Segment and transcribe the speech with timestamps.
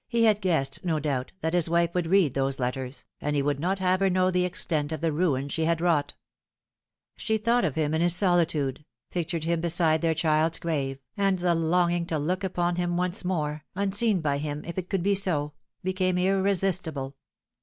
[0.07, 3.59] He had guessed, no doubt, that his wife would read those letters, and he would
[3.59, 6.15] not have her know the extent of the ruin she had wrought.
[7.17, 11.53] She thought of him in his solitude, pictured him beside their child's grave, and the
[11.53, 15.53] longing to look upon him once more unseen by him, if it could be so
[15.83, 17.15] became irresistible.